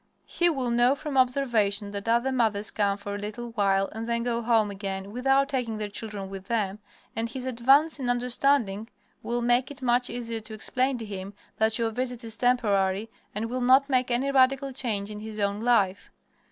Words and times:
He 0.25 0.49
will 0.49 0.71
know 0.71 0.95
from 0.95 1.15
observation 1.15 1.91
that 1.91 2.09
other 2.09 2.31
mothers 2.31 2.71
come 2.71 2.97
for 2.97 3.13
a 3.13 3.19
little 3.19 3.51
while 3.51 3.87
and 3.91 4.09
then 4.09 4.23
go 4.23 4.41
home 4.41 4.71
again 4.71 5.11
without 5.11 5.47
taking 5.49 5.77
their 5.77 5.89
children 5.89 6.27
with 6.27 6.45
them, 6.45 6.79
and 7.15 7.29
his 7.29 7.45
advance 7.45 7.99
in 7.99 8.09
understanding 8.09 8.89
will 9.21 9.43
make 9.43 9.69
it 9.69 9.83
much 9.83 10.09
easier 10.09 10.39
to 10.39 10.55
explain 10.55 10.97
to 10.97 11.05
him 11.05 11.35
that 11.57 11.77
your 11.77 11.91
visit 11.91 12.23
is 12.23 12.35
temporary 12.35 13.11
and 13.35 13.45
will 13.45 13.61
not 13.61 13.87
make 13.89 14.09
any 14.09 14.31
radical 14.31 14.73
change 14.73 15.11
in 15.11 15.19
his 15.19 15.39
own 15.39 15.59
life. 15.61 16.09